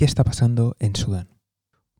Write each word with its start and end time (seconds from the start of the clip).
¿Qué 0.00 0.06
está 0.06 0.24
pasando 0.24 0.76
en 0.78 0.96
Sudán? 0.96 1.28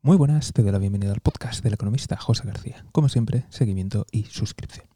Muy 0.01 0.17
buenas, 0.17 0.53
te 0.53 0.63
doy 0.63 0.71
la 0.71 0.79
bienvenida 0.79 1.11
al 1.11 1.19
podcast 1.19 1.63
del 1.63 1.75
economista 1.75 2.17
José 2.17 2.47
García. 2.47 2.83
Como 2.91 3.09
siempre, 3.09 3.45
seguimiento 3.49 4.07
y 4.11 4.23
suscripción. 4.23 4.87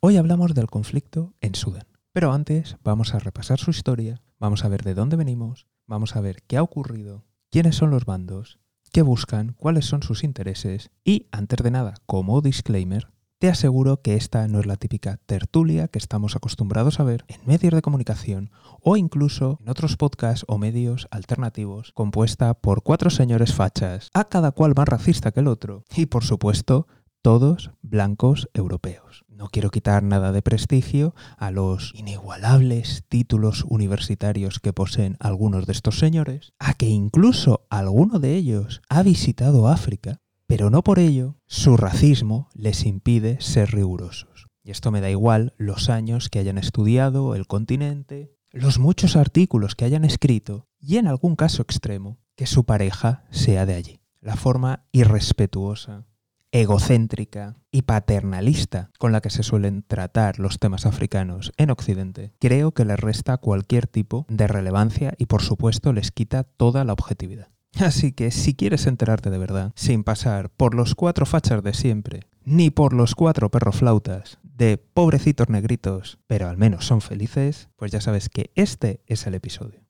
Hoy 0.00 0.16
hablamos 0.16 0.54
del 0.54 0.70
conflicto 0.70 1.34
en 1.42 1.54
Sudán. 1.54 1.84
Pero 2.10 2.32
antes 2.32 2.78
vamos 2.82 3.12
a 3.12 3.18
repasar 3.18 3.58
su 3.58 3.70
historia, 3.70 4.22
vamos 4.38 4.64
a 4.64 4.70
ver 4.70 4.82
de 4.82 4.94
dónde 4.94 5.16
venimos, 5.16 5.66
vamos 5.86 6.16
a 6.16 6.22
ver 6.22 6.42
qué 6.44 6.56
ha 6.56 6.62
ocurrido, 6.62 7.26
quiénes 7.50 7.76
son 7.76 7.90
los 7.90 8.06
bandos, 8.06 8.58
qué 8.92 9.02
buscan, 9.02 9.52
cuáles 9.58 9.84
son 9.84 10.02
sus 10.02 10.24
intereses 10.24 10.90
y, 11.04 11.28
antes 11.32 11.62
de 11.62 11.70
nada, 11.70 11.92
como 12.06 12.40
disclaimer, 12.40 13.12
te 13.42 13.48
aseguro 13.48 14.02
que 14.02 14.14
esta 14.14 14.46
no 14.46 14.60
es 14.60 14.66
la 14.66 14.76
típica 14.76 15.18
tertulia 15.26 15.88
que 15.88 15.98
estamos 15.98 16.36
acostumbrados 16.36 17.00
a 17.00 17.02
ver 17.02 17.24
en 17.26 17.40
medios 17.44 17.74
de 17.74 17.82
comunicación 17.82 18.52
o 18.80 18.96
incluso 18.96 19.58
en 19.60 19.68
otros 19.68 19.96
podcasts 19.96 20.44
o 20.46 20.58
medios 20.58 21.08
alternativos 21.10 21.90
compuesta 21.92 22.54
por 22.54 22.84
cuatro 22.84 23.10
señores 23.10 23.52
fachas, 23.52 24.10
a 24.14 24.28
cada 24.28 24.52
cual 24.52 24.74
más 24.76 24.86
racista 24.86 25.32
que 25.32 25.40
el 25.40 25.48
otro, 25.48 25.82
y 25.92 26.06
por 26.06 26.22
supuesto, 26.22 26.86
todos 27.20 27.72
blancos 27.82 28.48
europeos. 28.54 29.24
No 29.28 29.48
quiero 29.48 29.70
quitar 29.70 30.04
nada 30.04 30.30
de 30.30 30.42
prestigio 30.42 31.16
a 31.36 31.50
los 31.50 31.92
inigualables 31.96 33.02
títulos 33.08 33.64
universitarios 33.68 34.60
que 34.60 34.72
poseen 34.72 35.16
algunos 35.18 35.66
de 35.66 35.72
estos 35.72 35.98
señores, 35.98 36.52
a 36.60 36.74
que 36.74 36.86
incluso 36.86 37.66
alguno 37.70 38.20
de 38.20 38.36
ellos 38.36 38.82
ha 38.88 39.02
visitado 39.02 39.66
África 39.66 40.21
pero 40.52 40.68
no 40.68 40.84
por 40.84 40.98
ello 40.98 41.38
su 41.46 41.78
racismo 41.78 42.50
les 42.52 42.84
impide 42.84 43.40
ser 43.40 43.70
rigurosos. 43.70 44.48
Y 44.62 44.70
esto 44.70 44.90
me 44.90 45.00
da 45.00 45.08
igual 45.08 45.54
los 45.56 45.88
años 45.88 46.28
que 46.28 46.40
hayan 46.40 46.58
estudiado 46.58 47.34
el 47.34 47.46
continente, 47.46 48.36
los 48.50 48.78
muchos 48.78 49.16
artículos 49.16 49.74
que 49.74 49.86
hayan 49.86 50.04
escrito 50.04 50.68
y 50.78 50.98
en 50.98 51.06
algún 51.06 51.36
caso 51.36 51.62
extremo 51.62 52.18
que 52.36 52.44
su 52.44 52.66
pareja 52.66 53.24
sea 53.30 53.64
de 53.64 53.72
allí. 53.72 54.00
La 54.20 54.36
forma 54.36 54.84
irrespetuosa, 54.92 56.04
egocéntrica 56.50 57.56
y 57.70 57.82
paternalista 57.82 58.90
con 58.98 59.10
la 59.10 59.22
que 59.22 59.30
se 59.30 59.42
suelen 59.42 59.82
tratar 59.82 60.38
los 60.38 60.58
temas 60.58 60.84
africanos 60.84 61.54
en 61.56 61.70
Occidente, 61.70 62.34
creo 62.38 62.72
que 62.72 62.84
les 62.84 63.00
resta 63.00 63.38
cualquier 63.38 63.86
tipo 63.86 64.26
de 64.28 64.48
relevancia 64.48 65.14
y 65.16 65.24
por 65.24 65.40
supuesto 65.40 65.94
les 65.94 66.10
quita 66.10 66.44
toda 66.44 66.84
la 66.84 66.92
objetividad. 66.92 67.48
Así 67.80 68.12
que 68.12 68.30
si 68.30 68.54
quieres 68.54 68.86
enterarte 68.86 69.30
de 69.30 69.38
verdad, 69.38 69.72
sin 69.74 70.04
pasar 70.04 70.50
por 70.50 70.74
los 70.74 70.94
cuatro 70.94 71.26
fachas 71.26 71.62
de 71.62 71.74
siempre, 71.74 72.20
ni 72.44 72.70
por 72.70 72.92
los 72.92 73.14
cuatro 73.14 73.50
perroflautas 73.50 74.38
de 74.42 74.78
pobrecitos 74.78 75.48
negritos, 75.48 76.18
pero 76.26 76.48
al 76.48 76.56
menos 76.56 76.86
son 76.86 77.00
felices, 77.00 77.68
pues 77.76 77.90
ya 77.90 78.00
sabes 78.00 78.28
que 78.28 78.50
este 78.54 79.02
es 79.06 79.26
el 79.26 79.34
episodio. 79.34 79.80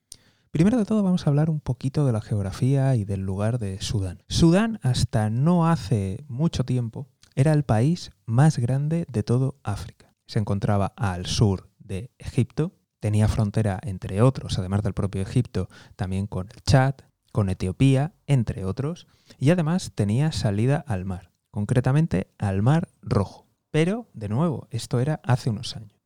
Primero 0.51 0.77
de 0.77 0.85
todo 0.85 1.01
vamos 1.03 1.25
a 1.25 1.29
hablar 1.29 1.49
un 1.49 1.59
poquito 1.59 2.05
de 2.05 2.13
la 2.13 2.21
geografía 2.21 2.95
y 2.95 3.05
del 3.05 3.21
lugar 3.21 3.57
de 3.57 3.81
Sudán. 3.81 4.23
Sudán 4.27 4.79
hasta 4.83 5.29
no 5.29 5.67
hace 5.67 6.23
mucho 6.27 6.63
tiempo 6.63 7.07
era 7.35 7.53
el 7.53 7.63
país 7.63 8.11
más 8.25 8.59
grande 8.59 9.05
de 9.11 9.23
todo 9.23 9.57
África. 9.63 10.13
Se 10.27 10.39
encontraba 10.39 10.93
al 10.95 11.25
sur 11.25 11.69
de 11.79 12.11
Egipto, 12.19 12.73
tenía 12.99 13.27
frontera 13.27 13.79
entre 13.81 14.21
otros, 14.21 14.57
además 14.59 14.83
del 14.83 14.93
propio 14.93 15.21
Egipto, 15.21 15.67
también 15.95 16.27
con 16.27 16.47
el 16.53 16.61
Chad, 16.61 16.95
con 17.33 17.49
Etiopía, 17.49 18.13
entre 18.27 18.63
otros, 18.63 19.07
y 19.39 19.49
además 19.49 19.91
tenía 19.93 20.31
salida 20.31 20.77
al 20.87 21.03
mar, 21.03 21.33
concretamente 21.51 22.27
al 22.37 22.61
Mar 22.61 22.87
Rojo. 23.01 23.47
Pero, 23.71 24.07
de 24.13 24.29
nuevo, 24.29 24.67
esto 24.69 24.99
era 24.99 25.19
hace 25.23 25.49
unos 25.49 25.75
años. 25.75 25.99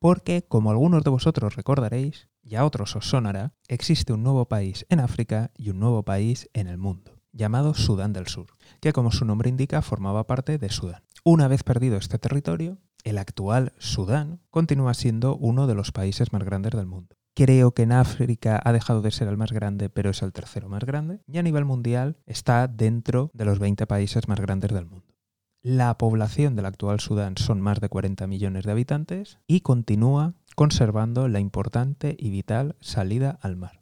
Porque, 0.00 0.42
como 0.48 0.70
algunos 0.70 1.04
de 1.04 1.10
vosotros 1.10 1.54
recordaréis, 1.54 2.28
y 2.42 2.54
a 2.54 2.64
otros 2.64 2.96
os 2.96 3.10
sonará, 3.10 3.52
existe 3.68 4.14
un 4.14 4.22
nuevo 4.22 4.46
país 4.46 4.86
en 4.88 5.00
África 5.00 5.52
y 5.54 5.68
un 5.68 5.78
nuevo 5.78 6.02
país 6.02 6.48
en 6.54 6.66
el 6.66 6.78
mundo, 6.78 7.20
llamado 7.30 7.74
Sudán 7.74 8.14
del 8.14 8.26
Sur, 8.26 8.46
que 8.80 8.94
como 8.94 9.12
su 9.12 9.26
nombre 9.26 9.50
indica 9.50 9.82
formaba 9.82 10.26
parte 10.26 10.56
de 10.56 10.70
Sudán. 10.70 11.02
Una 11.22 11.46
vez 11.46 11.62
perdido 11.62 11.98
este 11.98 12.18
territorio, 12.18 12.78
el 13.04 13.18
actual 13.18 13.74
Sudán 13.76 14.40
continúa 14.48 14.94
siendo 14.94 15.36
uno 15.36 15.66
de 15.66 15.74
los 15.74 15.92
países 15.92 16.32
más 16.32 16.42
grandes 16.42 16.72
del 16.72 16.86
mundo. 16.86 17.19
Creo 17.42 17.72
que 17.72 17.84
en 17.84 17.92
África 17.92 18.60
ha 18.62 18.70
dejado 18.70 19.00
de 19.00 19.10
ser 19.10 19.26
el 19.26 19.38
más 19.38 19.50
grande, 19.50 19.88
pero 19.88 20.10
es 20.10 20.20
el 20.20 20.30
tercero 20.30 20.68
más 20.68 20.84
grande. 20.84 21.20
Y 21.26 21.38
a 21.38 21.42
nivel 21.42 21.64
mundial 21.64 22.18
está 22.26 22.68
dentro 22.68 23.30
de 23.32 23.46
los 23.46 23.58
20 23.58 23.86
países 23.86 24.28
más 24.28 24.38
grandes 24.38 24.74
del 24.74 24.84
mundo. 24.84 25.06
La 25.62 25.96
población 25.96 26.54
del 26.54 26.66
actual 26.66 27.00
Sudán 27.00 27.38
son 27.38 27.62
más 27.62 27.80
de 27.80 27.88
40 27.88 28.26
millones 28.26 28.64
de 28.64 28.72
habitantes 28.72 29.38
y 29.46 29.62
continúa 29.62 30.34
conservando 30.54 31.28
la 31.28 31.40
importante 31.40 32.14
y 32.18 32.28
vital 32.28 32.76
salida 32.82 33.38
al 33.40 33.56
mar. 33.56 33.80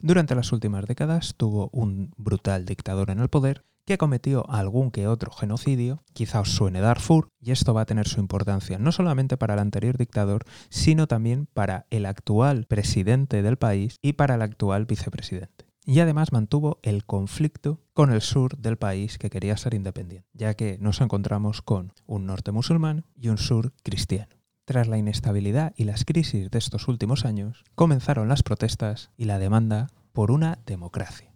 Durante 0.00 0.34
las 0.34 0.50
últimas 0.50 0.84
décadas 0.86 1.36
tuvo 1.36 1.70
un 1.72 2.12
brutal 2.16 2.66
dictador 2.66 3.10
en 3.10 3.20
el 3.20 3.28
poder 3.28 3.62
que 3.90 3.98
cometió 3.98 4.48
algún 4.48 4.92
que 4.92 5.08
otro 5.08 5.32
genocidio, 5.32 6.04
quizá 6.12 6.38
os 6.38 6.52
suene 6.52 6.80
Darfur, 6.80 7.26
y 7.40 7.50
esto 7.50 7.74
va 7.74 7.80
a 7.80 7.86
tener 7.86 8.06
su 8.06 8.20
importancia 8.20 8.78
no 8.78 8.92
solamente 8.92 9.36
para 9.36 9.54
el 9.54 9.58
anterior 9.58 9.98
dictador, 9.98 10.44
sino 10.68 11.08
también 11.08 11.46
para 11.52 11.86
el 11.90 12.06
actual 12.06 12.66
presidente 12.66 13.42
del 13.42 13.56
país 13.56 13.96
y 14.00 14.12
para 14.12 14.36
el 14.36 14.42
actual 14.42 14.86
vicepresidente. 14.86 15.66
Y 15.84 15.98
además 15.98 16.30
mantuvo 16.30 16.78
el 16.84 17.04
conflicto 17.04 17.80
con 17.92 18.12
el 18.12 18.20
sur 18.20 18.56
del 18.58 18.76
país 18.76 19.18
que 19.18 19.28
quería 19.28 19.56
ser 19.56 19.74
independiente, 19.74 20.28
ya 20.34 20.54
que 20.54 20.78
nos 20.78 21.00
encontramos 21.00 21.60
con 21.60 21.92
un 22.06 22.26
norte 22.26 22.52
musulmán 22.52 23.06
y 23.16 23.28
un 23.28 23.38
sur 23.38 23.72
cristiano. 23.82 24.36
Tras 24.66 24.86
la 24.86 24.98
inestabilidad 24.98 25.74
y 25.76 25.82
las 25.82 26.04
crisis 26.04 26.48
de 26.48 26.58
estos 26.58 26.86
últimos 26.86 27.24
años, 27.24 27.64
comenzaron 27.74 28.28
las 28.28 28.44
protestas 28.44 29.10
y 29.16 29.24
la 29.24 29.40
demanda 29.40 29.88
por 30.12 30.30
una 30.30 30.60
democracia. 30.64 31.29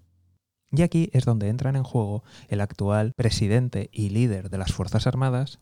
Y 0.77 0.83
aquí 0.83 1.11
es 1.13 1.25
donde 1.25 1.49
entran 1.49 1.77
en 1.77 1.85
juego 1.85 2.25
el 2.49 2.61
actual 2.61 3.13
presidente 3.17 3.91
y 3.93 4.11
líder 4.11 4.51
de 4.51 4.59
las 4.59 4.73
Fuerzas 4.73 5.07
Armadas 5.07 5.61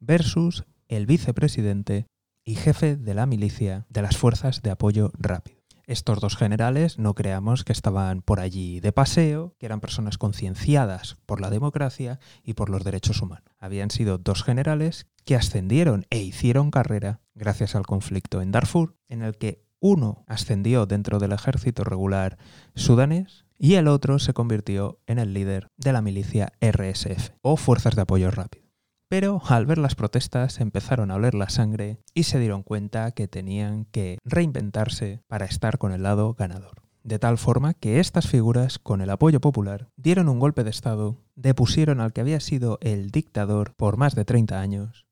versus 0.00 0.64
el 0.88 1.06
vicepresidente 1.06 2.06
y 2.44 2.54
jefe 2.54 2.96
de 2.96 3.14
la 3.14 3.26
milicia 3.26 3.86
de 3.88 4.02
las 4.02 4.16
Fuerzas 4.16 4.62
de 4.62 4.70
Apoyo 4.70 5.10
Rápido. 5.18 5.58
Estos 5.86 6.18
dos 6.20 6.36
generales 6.36 6.98
no 6.98 7.14
creamos 7.14 7.62
que 7.62 7.72
estaban 7.72 8.22
por 8.22 8.40
allí 8.40 8.80
de 8.80 8.92
paseo, 8.92 9.54
que 9.58 9.66
eran 9.66 9.80
personas 9.80 10.16
concienciadas 10.16 11.18
por 11.26 11.42
la 11.42 11.50
democracia 11.50 12.18
y 12.42 12.54
por 12.54 12.70
los 12.70 12.84
derechos 12.84 13.20
humanos. 13.20 13.44
Habían 13.58 13.90
sido 13.90 14.16
dos 14.16 14.42
generales 14.42 15.06
que 15.26 15.36
ascendieron 15.36 16.06
e 16.08 16.20
hicieron 16.20 16.70
carrera 16.70 17.20
gracias 17.34 17.74
al 17.74 17.84
conflicto 17.84 18.40
en 18.40 18.50
Darfur, 18.50 18.96
en 19.08 19.20
el 19.20 19.36
que 19.36 19.62
uno 19.78 20.24
ascendió 20.26 20.86
dentro 20.86 21.18
del 21.18 21.32
ejército 21.32 21.84
regular 21.84 22.38
sudanés 22.74 23.43
y 23.58 23.74
el 23.74 23.88
otro 23.88 24.18
se 24.18 24.34
convirtió 24.34 24.98
en 25.06 25.18
el 25.18 25.34
líder 25.34 25.68
de 25.76 25.92
la 25.92 26.02
milicia 26.02 26.52
RSF 26.60 27.30
o 27.42 27.56
Fuerzas 27.56 27.96
de 27.96 28.02
Apoyo 28.02 28.30
Rápido. 28.30 28.64
Pero 29.08 29.42
al 29.48 29.66
ver 29.66 29.78
las 29.78 29.94
protestas 29.94 30.60
empezaron 30.60 31.10
a 31.10 31.16
oler 31.16 31.34
la 31.34 31.48
sangre 31.48 32.00
y 32.14 32.24
se 32.24 32.38
dieron 32.38 32.62
cuenta 32.62 33.12
que 33.12 33.28
tenían 33.28 33.84
que 33.86 34.18
reinventarse 34.24 35.22
para 35.28 35.44
estar 35.44 35.78
con 35.78 35.92
el 35.92 36.02
lado 36.02 36.34
ganador. 36.34 36.82
De 37.04 37.18
tal 37.18 37.36
forma 37.36 37.74
que 37.74 38.00
estas 38.00 38.26
figuras, 38.26 38.78
con 38.78 39.02
el 39.02 39.10
apoyo 39.10 39.40
popular, 39.40 39.90
dieron 39.96 40.30
un 40.30 40.38
golpe 40.38 40.64
de 40.64 40.70
Estado, 40.70 41.20
depusieron 41.34 42.00
al 42.00 42.14
que 42.14 42.22
había 42.22 42.40
sido 42.40 42.78
el 42.80 43.10
dictador 43.10 43.74
por 43.76 43.98
más 43.98 44.14
de 44.14 44.24
30 44.24 44.58
años 44.58 45.06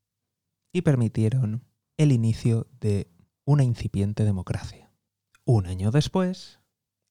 y 0.72 0.80
permitieron 0.82 1.64
el 1.98 2.12
inicio 2.12 2.66
de 2.80 3.10
una 3.44 3.62
incipiente 3.62 4.24
democracia. 4.24 4.90
Un 5.44 5.66
año 5.66 5.90
después, 5.90 6.61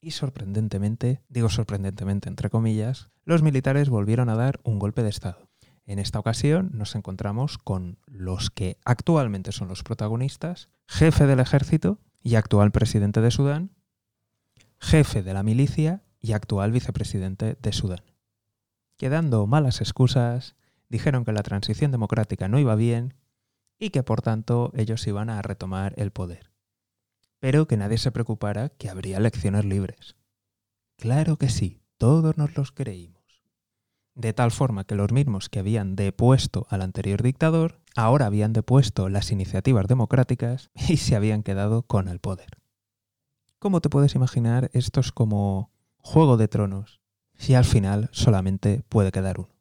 y 0.01 0.11
sorprendentemente, 0.11 1.21
digo 1.29 1.49
sorprendentemente 1.49 2.27
entre 2.27 2.49
comillas, 2.49 3.09
los 3.23 3.43
militares 3.43 3.89
volvieron 3.89 4.29
a 4.29 4.35
dar 4.35 4.59
un 4.63 4.79
golpe 4.79 5.03
de 5.03 5.09
Estado. 5.09 5.47
En 5.85 5.99
esta 5.99 6.19
ocasión 6.19 6.71
nos 6.73 6.95
encontramos 6.95 7.57
con 7.57 7.99
los 8.07 8.49
que 8.49 8.77
actualmente 8.83 9.51
son 9.51 9.67
los 9.67 9.83
protagonistas, 9.83 10.69
jefe 10.87 11.27
del 11.27 11.39
ejército 11.39 11.99
y 12.23 12.35
actual 12.35 12.71
presidente 12.71 13.21
de 13.21 13.31
Sudán, 13.31 13.71
jefe 14.79 15.21
de 15.21 15.33
la 15.33 15.43
milicia 15.43 16.03
y 16.19 16.33
actual 16.33 16.71
vicepresidente 16.71 17.57
de 17.61 17.73
Sudán. 17.73 18.03
Quedando 18.97 19.45
malas 19.47 19.81
excusas, 19.81 20.55
dijeron 20.89 21.25
que 21.25 21.31
la 21.31 21.43
transición 21.43 21.91
democrática 21.91 22.47
no 22.47 22.59
iba 22.59 22.75
bien 22.75 23.15
y 23.79 23.89
que 23.89 24.03
por 24.03 24.21
tanto 24.21 24.71
ellos 24.75 25.05
iban 25.07 25.29
a 25.29 25.41
retomar 25.41 25.93
el 25.97 26.11
poder 26.11 26.50
pero 27.41 27.67
que 27.67 27.75
nadie 27.75 27.97
se 27.97 28.11
preocupara 28.11 28.69
que 28.69 28.89
habría 28.89 29.17
elecciones 29.17 29.65
libres. 29.65 30.15
Claro 30.95 31.37
que 31.37 31.49
sí, 31.49 31.81
todos 31.97 32.37
nos 32.37 32.55
los 32.55 32.71
creímos. 32.71 33.19
De 34.13 34.31
tal 34.31 34.51
forma 34.51 34.83
que 34.83 34.93
los 34.93 35.11
mismos 35.11 35.49
que 35.49 35.57
habían 35.57 35.95
depuesto 35.95 36.67
al 36.69 36.83
anterior 36.83 37.23
dictador, 37.23 37.81
ahora 37.95 38.27
habían 38.27 38.53
depuesto 38.53 39.09
las 39.09 39.31
iniciativas 39.31 39.87
democráticas 39.87 40.69
y 40.87 40.97
se 40.97 41.15
habían 41.15 41.41
quedado 41.41 41.81
con 41.81 42.07
el 42.07 42.19
poder. 42.19 42.59
Como 43.57 43.81
te 43.81 43.89
puedes 43.89 44.13
imaginar, 44.13 44.69
esto 44.73 44.99
es 44.99 45.11
como 45.11 45.71
Juego 45.97 46.37
de 46.37 46.47
Tronos, 46.47 47.01
si 47.35 47.55
al 47.55 47.65
final 47.65 48.09
solamente 48.11 48.83
puede 48.87 49.11
quedar 49.11 49.39
uno. 49.39 49.55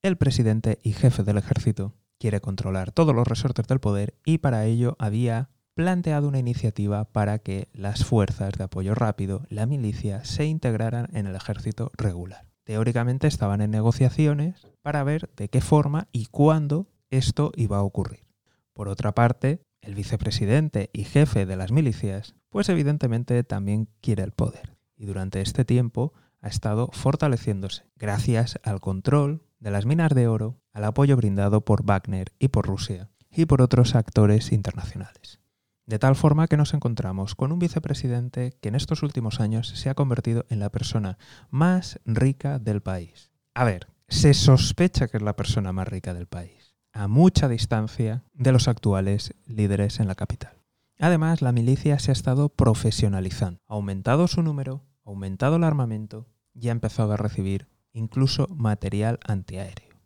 El 0.00 0.16
presidente 0.16 0.78
y 0.82 0.92
jefe 0.92 1.24
del 1.24 1.36
ejército 1.36 1.92
quiere 2.18 2.40
controlar 2.40 2.90
todos 2.90 3.14
los 3.14 3.28
resortes 3.28 3.66
del 3.66 3.80
poder 3.80 4.14
y 4.24 4.38
para 4.38 4.64
ello 4.64 4.96
había 4.98 5.50
planteado 5.76 6.26
una 6.26 6.38
iniciativa 6.38 7.04
para 7.04 7.38
que 7.38 7.68
las 7.74 8.02
fuerzas 8.02 8.54
de 8.54 8.64
apoyo 8.64 8.94
rápido, 8.94 9.42
la 9.50 9.66
milicia, 9.66 10.24
se 10.24 10.46
integraran 10.46 11.14
en 11.14 11.26
el 11.26 11.36
ejército 11.36 11.92
regular. 11.98 12.46
Teóricamente 12.64 13.26
estaban 13.26 13.60
en 13.60 13.72
negociaciones 13.72 14.66
para 14.80 15.04
ver 15.04 15.28
de 15.36 15.50
qué 15.50 15.60
forma 15.60 16.08
y 16.12 16.26
cuándo 16.26 16.88
esto 17.10 17.52
iba 17.56 17.76
a 17.76 17.82
ocurrir. 17.82 18.24
Por 18.72 18.88
otra 18.88 19.12
parte, 19.12 19.60
el 19.82 19.94
vicepresidente 19.94 20.88
y 20.94 21.04
jefe 21.04 21.44
de 21.44 21.56
las 21.56 21.72
milicias, 21.72 22.34
pues 22.48 22.70
evidentemente 22.70 23.44
también 23.44 23.90
quiere 24.00 24.22
el 24.22 24.32
poder. 24.32 24.78
Y 24.96 25.04
durante 25.04 25.42
este 25.42 25.66
tiempo 25.66 26.14
ha 26.40 26.48
estado 26.48 26.88
fortaleciéndose 26.90 27.84
gracias 27.96 28.58
al 28.62 28.80
control 28.80 29.42
de 29.60 29.72
las 29.72 29.84
minas 29.84 30.14
de 30.14 30.26
oro, 30.26 30.58
al 30.72 30.84
apoyo 30.84 31.18
brindado 31.18 31.66
por 31.66 31.84
Wagner 31.84 32.32
y 32.38 32.48
por 32.48 32.66
Rusia 32.66 33.10
y 33.30 33.44
por 33.44 33.60
otros 33.60 33.94
actores 33.94 34.52
internacionales. 34.52 35.38
De 35.86 36.00
tal 36.00 36.16
forma 36.16 36.48
que 36.48 36.56
nos 36.56 36.74
encontramos 36.74 37.36
con 37.36 37.52
un 37.52 37.60
vicepresidente 37.60 38.56
que 38.60 38.68
en 38.68 38.74
estos 38.74 39.04
últimos 39.04 39.38
años 39.40 39.68
se 39.68 39.88
ha 39.88 39.94
convertido 39.94 40.44
en 40.48 40.58
la 40.58 40.70
persona 40.70 41.16
más 41.48 42.00
rica 42.04 42.58
del 42.58 42.80
país. 42.80 43.30
A 43.54 43.64
ver, 43.64 43.86
se 44.08 44.34
sospecha 44.34 45.06
que 45.06 45.16
es 45.16 45.22
la 45.22 45.36
persona 45.36 45.72
más 45.72 45.86
rica 45.86 46.12
del 46.12 46.26
país, 46.26 46.74
a 46.92 47.06
mucha 47.06 47.48
distancia 47.48 48.24
de 48.34 48.50
los 48.50 48.66
actuales 48.66 49.34
líderes 49.46 50.00
en 50.00 50.08
la 50.08 50.16
capital. 50.16 50.60
Además, 50.98 51.40
la 51.40 51.52
milicia 51.52 51.98
se 52.00 52.10
ha 52.10 52.14
estado 52.14 52.48
profesionalizando, 52.48 53.60
ha 53.68 53.74
aumentado 53.74 54.26
su 54.26 54.42
número, 54.42 54.82
ha 55.04 55.10
aumentado 55.10 55.56
el 55.56 55.64
armamento 55.64 56.26
y 56.52 56.68
ha 56.68 56.72
empezado 56.72 57.12
a 57.12 57.16
recibir 57.16 57.68
incluso 57.92 58.48
material 58.48 59.20
antiaéreo. 59.24 59.96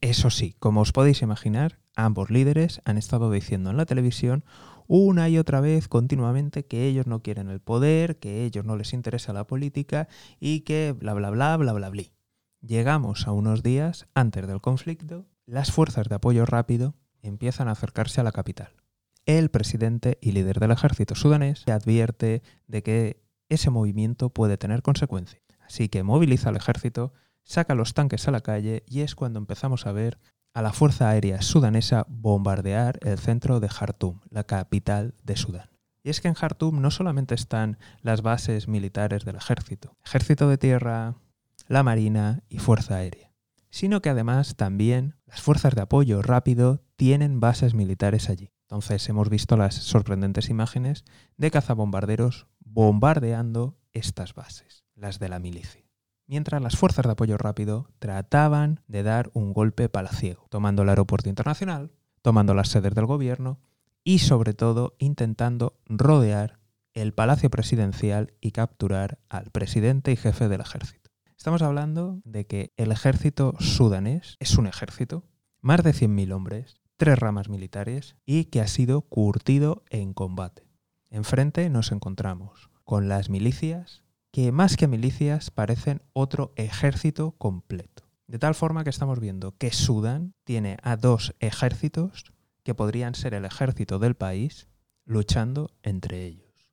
Eso 0.00 0.30
sí, 0.30 0.54
como 0.58 0.82
os 0.82 0.92
podéis 0.92 1.22
imaginar, 1.22 1.78
ambos 1.96 2.30
líderes 2.30 2.80
han 2.84 2.98
estado 2.98 3.30
diciendo 3.30 3.70
en 3.70 3.76
la 3.76 3.86
televisión 3.86 4.44
una 4.86 5.28
y 5.28 5.38
otra 5.38 5.60
vez 5.60 5.88
continuamente 5.88 6.66
que 6.66 6.86
ellos 6.86 7.06
no 7.06 7.22
quieren 7.22 7.48
el 7.48 7.60
poder, 7.60 8.18
que 8.18 8.28
a 8.28 8.44
ellos 8.44 8.64
no 8.64 8.76
les 8.76 8.92
interesa 8.92 9.32
la 9.32 9.46
política 9.46 10.08
y 10.40 10.60
que 10.60 10.92
bla 10.92 11.14
bla 11.14 11.30
bla 11.30 11.56
bla 11.56 11.72
bla 11.72 11.88
bla. 11.88 12.02
Llegamos 12.60 13.26
a 13.26 13.32
unos 13.32 13.62
días 13.62 14.06
antes 14.14 14.46
del 14.46 14.60
conflicto, 14.60 15.26
las 15.46 15.72
fuerzas 15.72 16.08
de 16.08 16.14
apoyo 16.14 16.46
rápido 16.46 16.94
empiezan 17.22 17.68
a 17.68 17.72
acercarse 17.72 18.20
a 18.20 18.24
la 18.24 18.32
capital. 18.32 18.72
El 19.26 19.50
presidente 19.50 20.18
y 20.20 20.32
líder 20.32 20.60
del 20.60 20.70
ejército 20.70 21.14
sudanés 21.14 21.64
advierte 21.68 22.42
de 22.66 22.82
que 22.82 23.22
ese 23.48 23.70
movimiento 23.70 24.30
puede 24.30 24.58
tener 24.58 24.82
consecuencias. 24.82 25.42
Así 25.66 25.88
que 25.88 26.02
moviliza 26.02 26.50
al 26.50 26.56
ejército, 26.56 27.12
saca 27.42 27.74
los 27.74 27.94
tanques 27.94 28.28
a 28.28 28.30
la 28.30 28.40
calle 28.40 28.84
y 28.86 29.00
es 29.00 29.14
cuando 29.14 29.38
empezamos 29.38 29.86
a 29.86 29.92
ver 29.92 30.18
a 30.54 30.62
la 30.62 30.72
Fuerza 30.72 31.08
Aérea 31.08 31.42
Sudanesa 31.42 32.06
bombardear 32.08 33.00
el 33.02 33.18
centro 33.18 33.58
de 33.58 33.68
Jartum, 33.68 34.20
la 34.30 34.44
capital 34.44 35.14
de 35.24 35.36
Sudán. 35.36 35.68
Y 36.04 36.10
es 36.10 36.20
que 36.20 36.28
en 36.28 36.34
Jartum 36.34 36.80
no 36.80 36.92
solamente 36.92 37.34
están 37.34 37.76
las 38.02 38.22
bases 38.22 38.68
militares 38.68 39.24
del 39.24 39.34
ejército, 39.34 39.96
ejército 40.04 40.48
de 40.48 40.56
tierra, 40.56 41.16
la 41.66 41.82
marina 41.82 42.44
y 42.48 42.58
fuerza 42.58 42.96
aérea, 42.96 43.32
sino 43.70 44.00
que 44.00 44.10
además 44.10 44.54
también 44.54 45.16
las 45.26 45.42
fuerzas 45.42 45.74
de 45.74 45.82
apoyo 45.82 46.22
rápido 46.22 46.84
tienen 46.94 47.40
bases 47.40 47.74
militares 47.74 48.30
allí. 48.30 48.52
Entonces 48.62 49.08
hemos 49.08 49.28
visto 49.30 49.56
las 49.56 49.74
sorprendentes 49.74 50.50
imágenes 50.50 51.04
de 51.36 51.50
cazabombarderos 51.50 52.46
bombardeando 52.60 53.76
estas 53.92 54.34
bases, 54.34 54.84
las 54.94 55.18
de 55.18 55.28
la 55.28 55.40
milicia 55.40 55.84
mientras 56.26 56.62
las 56.62 56.76
fuerzas 56.76 57.04
de 57.04 57.12
apoyo 57.12 57.36
rápido 57.38 57.88
trataban 57.98 58.80
de 58.88 59.02
dar 59.02 59.30
un 59.34 59.52
golpe 59.52 59.88
palaciego, 59.88 60.46
tomando 60.50 60.82
el 60.82 60.88
aeropuerto 60.88 61.28
internacional, 61.28 61.92
tomando 62.22 62.54
las 62.54 62.68
sedes 62.68 62.94
del 62.94 63.06
gobierno 63.06 63.60
y 64.02 64.20
sobre 64.20 64.54
todo 64.54 64.94
intentando 64.98 65.78
rodear 65.86 66.60
el 66.92 67.12
palacio 67.12 67.50
presidencial 67.50 68.34
y 68.40 68.52
capturar 68.52 69.18
al 69.28 69.50
presidente 69.50 70.12
y 70.12 70.16
jefe 70.16 70.48
del 70.48 70.60
ejército. 70.60 71.10
Estamos 71.36 71.62
hablando 71.62 72.20
de 72.24 72.46
que 72.46 72.72
el 72.76 72.92
ejército 72.92 73.54
sudanés 73.58 74.36
es 74.38 74.56
un 74.56 74.66
ejército, 74.66 75.24
más 75.60 75.82
de 75.82 75.90
100.000 75.92 76.32
hombres, 76.32 76.80
tres 76.96 77.18
ramas 77.18 77.48
militares 77.48 78.16
y 78.24 78.46
que 78.46 78.60
ha 78.60 78.68
sido 78.68 79.02
curtido 79.02 79.82
en 79.90 80.14
combate. 80.14 80.66
Enfrente 81.10 81.68
nos 81.68 81.92
encontramos 81.92 82.70
con 82.84 83.08
las 83.08 83.28
milicias 83.28 84.03
que 84.34 84.50
más 84.50 84.76
que 84.76 84.88
milicias 84.88 85.52
parecen 85.52 86.02
otro 86.12 86.54
ejército 86.56 87.36
completo. 87.38 88.02
De 88.26 88.40
tal 88.40 88.56
forma 88.56 88.82
que 88.82 88.90
estamos 88.90 89.20
viendo 89.20 89.56
que 89.56 89.70
Sudán 89.70 90.34
tiene 90.42 90.76
a 90.82 90.96
dos 90.96 91.36
ejércitos 91.38 92.32
que 92.64 92.74
podrían 92.74 93.14
ser 93.14 93.34
el 93.34 93.44
ejército 93.44 94.00
del 94.00 94.16
país 94.16 94.66
luchando 95.04 95.70
entre 95.84 96.24
ellos. 96.24 96.72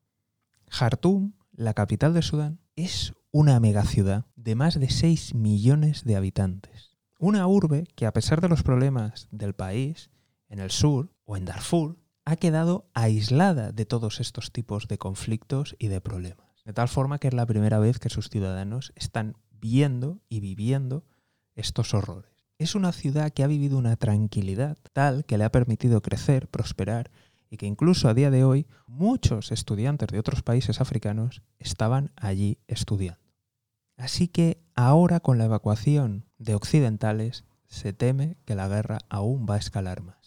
Jartum, 0.69 1.33
la 1.51 1.75
capital 1.75 2.15
de 2.15 2.23
Sudán, 2.23 2.61
es 2.75 3.13
una 3.29 3.59
megaciudad 3.59 4.25
de 4.35 4.55
más 4.55 4.79
de 4.79 4.89
6 4.89 5.35
millones 5.35 6.03
de 6.03 6.15
habitantes. 6.15 6.97
Una 7.19 7.45
urbe 7.45 7.83
que 7.95 8.07
a 8.07 8.11
pesar 8.13 8.41
de 8.41 8.49
los 8.49 8.63
problemas 8.63 9.27
del 9.29 9.53
país, 9.53 10.09
en 10.49 10.57
el 10.57 10.71
sur 10.71 11.13
o 11.25 11.37
en 11.37 11.45
Darfur, 11.45 11.99
ha 12.25 12.37
quedado 12.37 12.89
aislada 12.95 13.71
de 13.71 13.85
todos 13.85 14.19
estos 14.19 14.51
tipos 14.51 14.87
de 14.87 14.97
conflictos 14.97 15.75
y 15.77 15.89
de 15.89 16.01
problemas. 16.01 16.50
De 16.65 16.73
tal 16.73 16.87
forma 16.87 17.17
que 17.17 17.27
es 17.27 17.33
la 17.33 17.45
primera 17.45 17.79
vez 17.79 17.99
que 17.99 18.09
sus 18.09 18.29
ciudadanos 18.29 18.93
están 18.95 19.35
viendo 19.51 20.19
y 20.29 20.39
viviendo 20.39 21.03
estos 21.55 21.93
horrores. 21.93 22.31
Es 22.57 22.75
una 22.75 22.91
ciudad 22.91 23.31
que 23.31 23.43
ha 23.43 23.47
vivido 23.47 23.77
una 23.77 23.95
tranquilidad 23.95 24.77
tal 24.93 25.25
que 25.25 25.37
le 25.37 25.43
ha 25.43 25.51
permitido 25.51 26.01
crecer, 26.01 26.47
prosperar 26.47 27.11
y 27.49 27.57
que 27.57 27.65
incluso 27.65 28.07
a 28.07 28.13
día 28.13 28.29
de 28.29 28.43
hoy 28.43 28.67
muchos 28.85 29.51
estudiantes 29.51 30.09
de 30.09 30.19
otros 30.19 30.43
países 30.43 30.79
africanos 30.79 31.41
estaban 31.57 32.11
allí 32.15 32.59
estudiando. 32.67 33.19
Así 33.97 34.27
que 34.27 34.63
ahora 34.75 35.19
con 35.19 35.37
la 35.37 35.45
evacuación 35.45 36.25
de 36.37 36.55
occidentales 36.55 37.45
se 37.67 37.93
teme 37.93 38.37
que 38.45 38.55
la 38.55 38.67
guerra 38.67 38.99
aún 39.09 39.45
va 39.49 39.55
a 39.55 39.59
escalar 39.59 40.01
más 40.01 40.20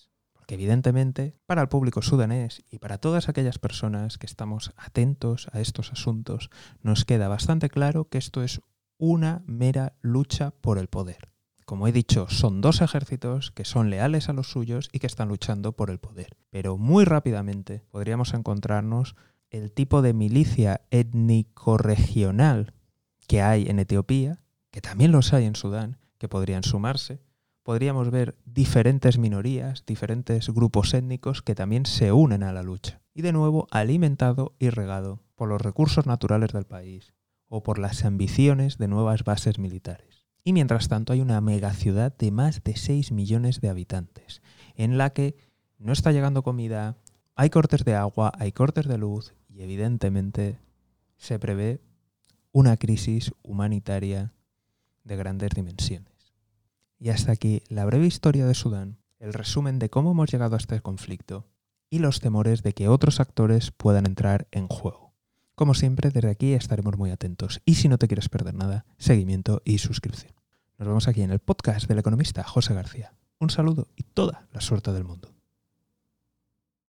que 0.46 0.54
evidentemente 0.54 1.34
para 1.46 1.62
el 1.62 1.68
público 1.68 2.02
sudanés 2.02 2.62
y 2.70 2.78
para 2.78 2.98
todas 2.98 3.28
aquellas 3.28 3.58
personas 3.58 4.18
que 4.18 4.26
estamos 4.26 4.72
atentos 4.76 5.48
a 5.52 5.60
estos 5.60 5.92
asuntos, 5.92 6.50
nos 6.82 7.04
queda 7.04 7.28
bastante 7.28 7.68
claro 7.68 8.08
que 8.08 8.18
esto 8.18 8.42
es 8.42 8.60
una 8.98 9.42
mera 9.46 9.94
lucha 10.02 10.50
por 10.50 10.78
el 10.78 10.88
poder. 10.88 11.30
Como 11.64 11.88
he 11.88 11.92
dicho, 11.92 12.28
son 12.28 12.60
dos 12.60 12.82
ejércitos 12.82 13.50
que 13.50 13.64
son 13.64 13.88
leales 13.88 14.28
a 14.28 14.34
los 14.34 14.50
suyos 14.50 14.90
y 14.92 14.98
que 14.98 15.06
están 15.06 15.28
luchando 15.28 15.72
por 15.72 15.90
el 15.90 15.98
poder. 15.98 16.36
Pero 16.50 16.76
muy 16.76 17.04
rápidamente 17.04 17.82
podríamos 17.90 18.34
encontrarnos 18.34 19.16
el 19.50 19.72
tipo 19.72 20.02
de 20.02 20.12
milicia 20.12 20.82
étnico-regional 20.90 22.74
que 23.26 23.40
hay 23.40 23.66
en 23.68 23.78
Etiopía, 23.78 24.40
que 24.70 24.82
también 24.82 25.12
los 25.12 25.32
hay 25.32 25.46
en 25.46 25.56
Sudán, 25.56 25.98
que 26.18 26.28
podrían 26.28 26.64
sumarse, 26.64 27.20
podríamos 27.64 28.10
ver 28.10 28.36
diferentes 28.44 29.18
minorías, 29.18 29.84
diferentes 29.86 30.50
grupos 30.50 30.94
étnicos 30.94 31.42
que 31.42 31.56
también 31.56 31.86
se 31.86 32.12
unen 32.12 32.44
a 32.44 32.52
la 32.52 32.62
lucha. 32.62 33.00
Y 33.14 33.22
de 33.22 33.32
nuevo 33.32 33.66
alimentado 33.70 34.54
y 34.58 34.68
regado 34.68 35.22
por 35.34 35.48
los 35.48 35.60
recursos 35.60 36.06
naturales 36.06 36.52
del 36.52 36.66
país 36.66 37.14
o 37.48 37.62
por 37.62 37.78
las 37.78 38.04
ambiciones 38.04 38.78
de 38.78 38.86
nuevas 38.86 39.24
bases 39.24 39.58
militares. 39.58 40.26
Y 40.44 40.52
mientras 40.52 40.88
tanto 40.88 41.14
hay 41.14 41.22
una 41.22 41.40
megaciudad 41.40 42.14
de 42.16 42.30
más 42.30 42.62
de 42.62 42.76
6 42.76 43.12
millones 43.12 43.60
de 43.62 43.70
habitantes, 43.70 44.42
en 44.74 44.98
la 44.98 45.10
que 45.10 45.36
no 45.78 45.92
está 45.92 46.12
llegando 46.12 46.42
comida, 46.42 46.98
hay 47.34 47.48
cortes 47.48 47.84
de 47.84 47.94
agua, 47.94 48.32
hay 48.38 48.52
cortes 48.52 48.86
de 48.86 48.98
luz 48.98 49.34
y 49.48 49.62
evidentemente 49.62 50.58
se 51.16 51.38
prevé 51.38 51.80
una 52.52 52.76
crisis 52.76 53.32
humanitaria 53.42 54.34
de 55.02 55.16
grandes 55.16 55.50
dimensiones. 55.54 56.13
Y 56.98 57.10
hasta 57.10 57.32
aquí 57.32 57.62
la 57.68 57.84
breve 57.84 58.06
historia 58.06 58.46
de 58.46 58.54
Sudán, 58.54 58.98
el 59.18 59.32
resumen 59.32 59.78
de 59.78 59.90
cómo 59.90 60.12
hemos 60.12 60.30
llegado 60.30 60.54
a 60.54 60.58
este 60.58 60.80
conflicto 60.80 61.46
y 61.90 61.98
los 61.98 62.20
temores 62.20 62.62
de 62.62 62.72
que 62.72 62.88
otros 62.88 63.20
actores 63.20 63.70
puedan 63.70 64.06
entrar 64.06 64.48
en 64.50 64.68
juego. 64.68 65.14
Como 65.54 65.74
siempre, 65.74 66.10
desde 66.10 66.30
aquí 66.30 66.52
estaremos 66.52 66.96
muy 66.98 67.10
atentos 67.10 67.60
y 67.64 67.76
si 67.76 67.88
no 67.88 67.98
te 67.98 68.08
quieres 68.08 68.28
perder 68.28 68.54
nada, 68.54 68.86
seguimiento 68.98 69.62
y 69.64 69.78
suscripción. 69.78 70.32
Nos 70.78 70.88
vemos 70.88 71.06
aquí 71.06 71.22
en 71.22 71.30
el 71.30 71.38
podcast 71.38 71.86
del 71.86 72.00
economista 72.00 72.42
José 72.42 72.74
García. 72.74 73.14
Un 73.38 73.50
saludo 73.50 73.88
y 73.96 74.02
toda 74.02 74.48
la 74.52 74.60
suerte 74.60 74.92
del 74.92 75.04
mundo. 75.04 75.33